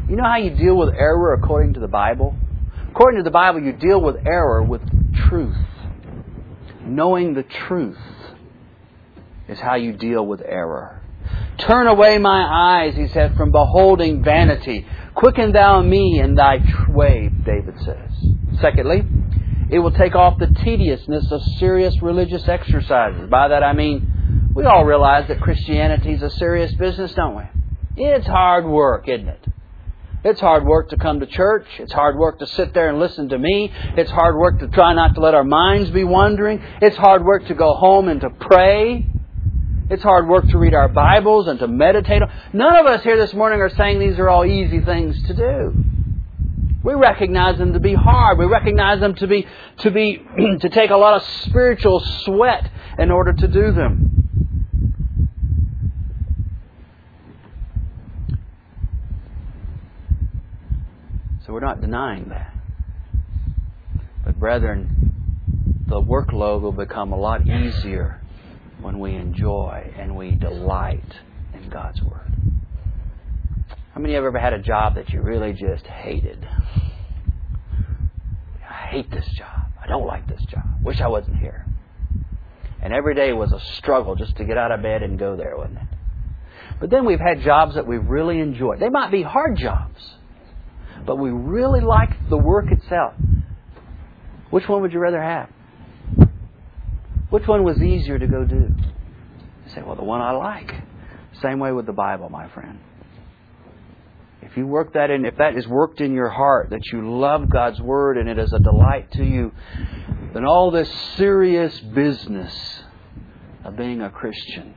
[0.09, 2.35] You know how you deal with error according to the Bible?
[2.91, 4.83] According to the Bible, you deal with error with
[5.28, 5.57] truth.
[6.80, 8.01] Knowing the truth
[9.47, 11.01] is how you deal with error.
[11.59, 12.43] Turn away my
[12.83, 14.85] eyes, he said, from beholding vanity.
[15.14, 16.59] Quicken thou me in thy
[16.89, 18.11] way, David says.
[18.61, 19.03] Secondly,
[19.72, 23.30] it will take off the tediousness of serious religious exercises.
[23.30, 27.44] By that I mean, we all realize that Christianity is a serious business, don't we?
[27.96, 29.46] It's hard work, isn't it?
[30.24, 31.66] It's hard work to come to church.
[31.78, 33.72] It's hard work to sit there and listen to me.
[33.96, 36.62] It's hard work to try not to let our minds be wandering.
[36.82, 39.06] It's hard work to go home and to pray.
[39.88, 42.20] It's hard work to read our Bibles and to meditate.
[42.52, 45.91] None of us here this morning are saying these are all easy things to do.
[46.83, 48.39] We recognize them to be hard.
[48.39, 49.47] We recognize them to be
[49.78, 50.18] to be
[50.61, 54.12] to take a lot of spiritual sweat in order to do them.
[61.47, 62.55] So we're not denying that.
[64.24, 65.12] But brethren,
[65.87, 68.20] the workload will become a lot easier
[68.80, 71.18] when we enjoy and we delight
[71.55, 72.32] in God's Word.
[73.95, 76.47] How many of you ever had a job that you really just hated?
[78.68, 79.66] I hate this job.
[79.82, 80.64] I don't like this job.
[80.82, 81.66] Wish I wasn't here.
[82.82, 85.57] And every day was a struggle just to get out of bed and go there,
[85.59, 85.88] wasn't it?
[86.80, 88.80] But then we've had jobs that we've really enjoyed.
[88.80, 90.01] They might be hard jobs,
[91.07, 93.12] but we really like the work itself.
[94.51, 95.51] Which one would you rather have?
[97.28, 98.74] Which one was easier to go do?
[99.66, 100.72] You say, well, the one I like.
[101.43, 102.78] Same way with the Bible, my friend.
[104.43, 107.49] If you work that in, if that is worked in your heart, that you love
[107.49, 109.53] God's Word and it is a delight to you,
[110.34, 112.82] then all this serious business
[113.64, 114.74] of being a Christian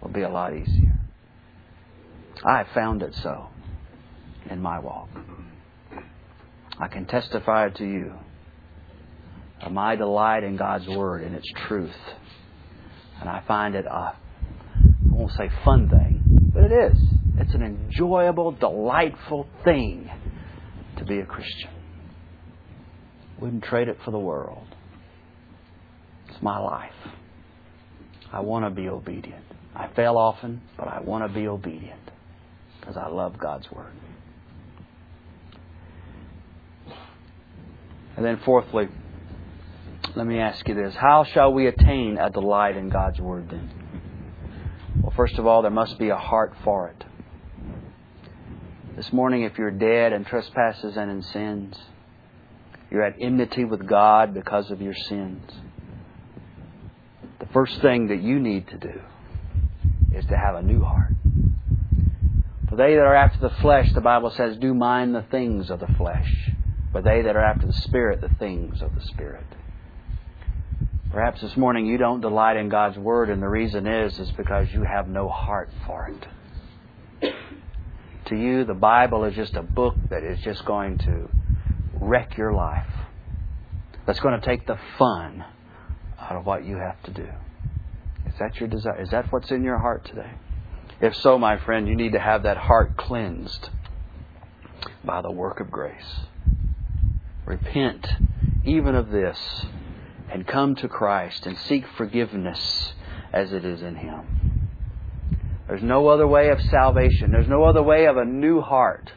[0.00, 0.98] will be a lot easier.
[2.44, 3.48] I found it so
[4.50, 5.08] in my walk.
[6.78, 8.14] I can testify to you
[9.60, 11.96] of my delight in God's Word and its truth.
[13.20, 14.14] And I find it a, I
[15.10, 16.98] won't say fun thing, but it is.
[17.38, 20.10] It's an enjoyable, delightful thing
[20.96, 21.70] to be a Christian.
[23.40, 24.66] Wouldn't trade it for the world.
[26.28, 26.92] It's my life.
[28.32, 29.44] I want to be obedient.
[29.74, 32.00] I fail often, but I want to be obedient
[32.80, 33.92] because I love God's Word.
[38.16, 38.88] And then, fourthly,
[40.14, 40.94] let me ask you this.
[40.94, 43.70] How shall we attain a delight in God's Word then?
[45.02, 47.05] Well, first of all, there must be a heart for it.
[48.96, 51.76] This morning, if you're dead in trespasses and in sins,
[52.90, 55.52] you're at enmity with God because of your sins.
[57.38, 59.02] The first thing that you need to do
[60.14, 61.12] is to have a new heart.
[62.70, 65.78] For they that are after the flesh, the Bible says, do mind the things of
[65.78, 66.50] the flesh.
[66.90, 69.44] But they that are after the Spirit, the things of the Spirit.
[71.12, 74.72] Perhaps this morning you don't delight in God's Word, and the reason is, is because
[74.72, 76.26] you have no heart for it.
[78.26, 81.28] To you, the Bible is just a book that is just going to
[82.00, 82.90] wreck your life.
[84.04, 85.44] That's going to take the fun
[86.18, 87.28] out of what you have to do.
[88.26, 89.00] Is that your desire?
[89.00, 90.32] Is that what's in your heart today?
[91.00, 93.70] If so, my friend, you need to have that heart cleansed
[95.04, 96.26] by the work of grace.
[97.44, 98.08] Repent
[98.64, 99.38] even of this
[100.32, 102.94] and come to Christ and seek forgiveness
[103.32, 104.45] as it is in Him.
[105.68, 107.32] There's no other way of salvation.
[107.32, 109.10] There's no other way of a new heart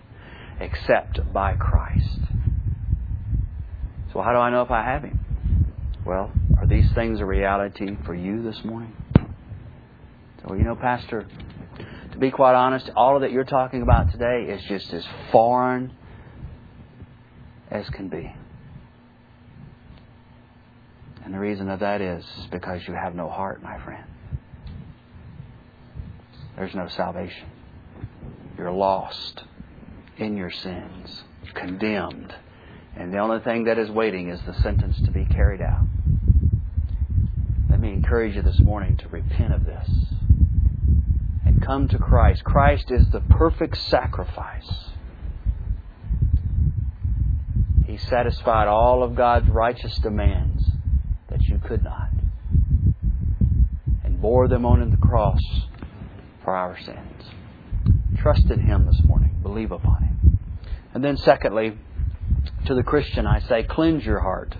[0.59, 2.19] except by Christ.
[4.11, 5.19] So, how do I know if I have Him?
[6.05, 8.95] Well, are these things a reality for you this morning?
[10.47, 11.27] So, you know, Pastor,
[12.11, 15.93] to be quite honest, all that you're talking about today is just as foreign
[17.69, 18.33] as can be.
[21.23, 24.03] And the reason of that is because you have no heart, my friend.
[26.59, 27.47] There's no salvation.
[28.57, 29.45] You're lost
[30.17, 32.35] in your sins, condemned.
[32.97, 35.85] And the only thing that is waiting is the sentence to be carried out.
[37.69, 39.89] Let me encourage you this morning to repent of this
[41.45, 42.43] and come to Christ.
[42.43, 44.69] Christ is the perfect sacrifice.
[47.87, 50.65] He satisfied all of God's righteous demands
[51.29, 52.09] that you could not
[54.03, 55.39] and bore them on the cross
[56.43, 57.23] for our sins.
[58.17, 59.37] Trust in Him this morning.
[59.41, 60.39] Believe upon Him.
[60.93, 61.77] And then, secondly,
[62.65, 64.55] to the Christian, I say, cleanse your heart.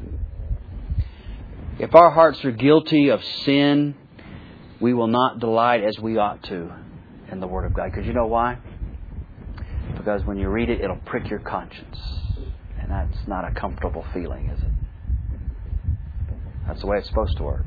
[1.80, 3.96] If our hearts are guilty of sin,
[4.80, 6.72] we will not delight as we ought to
[7.32, 7.92] in the Word of God.
[7.92, 8.58] Because you know why?
[9.98, 11.98] Because when you read it, it'll prick your conscience.
[12.80, 14.70] And that's not a comfortable feeling, is it?
[16.68, 17.66] That's the way it's supposed to work.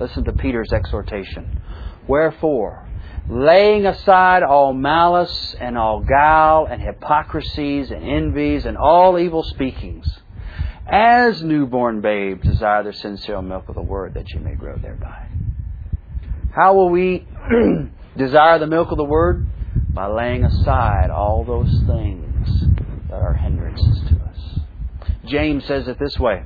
[0.00, 1.60] Listen to Peter's exhortation.
[2.06, 2.86] Wherefore,
[3.28, 10.06] laying aside all malice and all guile and hypocrisies and envies and all evil speakings,
[10.86, 15.26] as newborn babes desire the sincere milk of the word that you may grow thereby.
[16.54, 17.26] How will we
[18.16, 19.46] desire the milk of the word?
[19.92, 22.48] By laying aside all those things
[23.08, 24.58] that are hindrances to us.
[25.24, 26.44] James says it this way.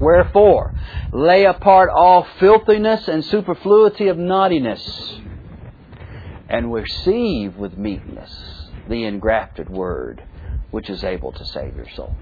[0.00, 0.74] Wherefore,
[1.12, 5.20] lay apart all filthiness and superfluity of naughtiness,
[6.48, 10.22] and receive with meekness the engrafted word,
[10.70, 12.16] which is able to save your souls.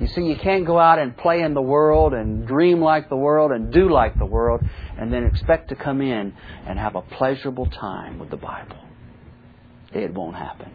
[0.00, 3.16] You see, you can't go out and play in the world and dream like the
[3.16, 4.62] world and do like the world
[4.98, 6.34] and then expect to come in
[6.66, 8.78] and have a pleasurable time with the Bible.
[9.92, 10.72] It won't happen.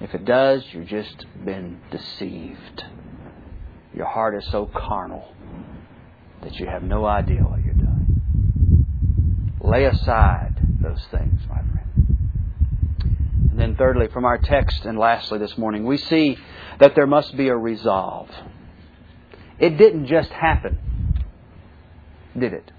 [0.00, 2.84] If it does, you've just been deceived.
[3.98, 5.26] Your heart is so carnal
[6.44, 9.56] that you have no idea what you're doing.
[9.60, 12.16] Lay aside those things, my friend.
[13.50, 16.38] And then, thirdly, from our text, and lastly this morning, we see
[16.78, 18.30] that there must be a resolve.
[19.58, 20.78] It didn't just happen,
[22.38, 22.70] did it?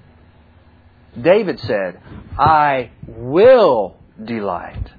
[1.21, 1.99] David said,
[2.37, 4.89] I will delight.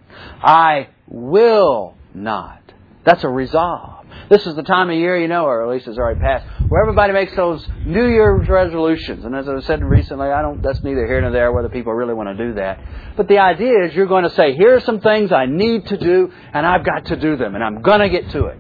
[0.42, 2.60] I will not.
[3.04, 3.99] That's a resolve.
[4.28, 6.82] This is the time of year, you know, or at least it's already passed, where
[6.82, 9.24] everybody makes those New Year's resolutions.
[9.24, 12.14] And as I said recently, I don't, that's neither here nor there whether people really
[12.14, 12.80] want to do that.
[13.16, 15.96] But the idea is you're going to say, here are some things I need to
[15.96, 18.58] do, and I've got to do them, and I'm going to get to it.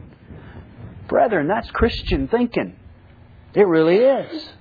[1.08, 2.76] Brethren, that's Christian thinking.
[3.54, 4.52] It really is.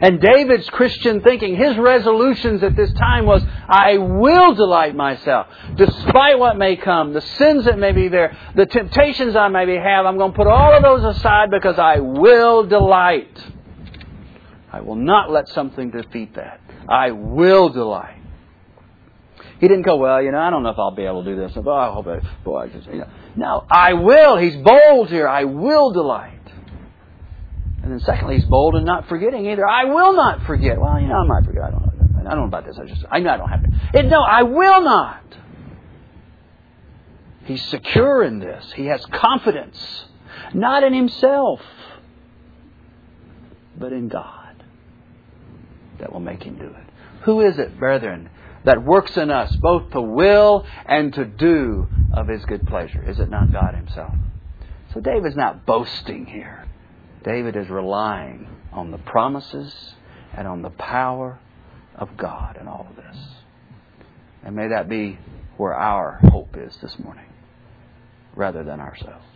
[0.00, 5.46] And David's Christian thinking, his resolutions at this time was, I will delight myself.
[5.76, 10.06] Despite what may come, the sins that may be there, the temptations I may have,
[10.06, 13.44] I'm going to put all of those aside because I will delight.
[14.72, 16.60] I will not let something defeat that.
[16.88, 18.16] I will delight.
[19.58, 21.40] He didn't go, well, you know, I don't know if I'll be able to do
[21.40, 21.52] this.
[21.56, 23.08] Oh, I hope I, boy, just, you know.
[23.36, 24.36] No, I will.
[24.36, 25.26] He's bold here.
[25.26, 26.35] I will delight.
[27.86, 29.64] And then secondly, he's bold and not forgetting either.
[29.64, 30.80] I will not forget.
[30.80, 31.62] Well, you know, I might forget.
[31.62, 32.18] I don't know.
[32.18, 32.76] I don't know about this.
[32.76, 33.90] I just, I know I don't have to.
[34.00, 35.22] It, no, I will not.
[37.44, 38.72] He's secure in this.
[38.74, 39.78] He has confidence,
[40.52, 41.60] not in himself,
[43.78, 44.64] but in God
[46.00, 47.22] that will make him do it.
[47.22, 48.30] Who is it, brethren,
[48.64, 53.08] that works in us both to will and to do of his good pleasure?
[53.08, 54.16] Is it not God himself?
[54.92, 56.65] So David's not boasting here.
[57.26, 59.94] David is relying on the promises
[60.32, 61.40] and on the power
[61.96, 63.16] of God in all of this.
[64.44, 65.18] And may that be
[65.56, 67.26] where our hope is this morning,
[68.36, 69.26] rather than ourselves.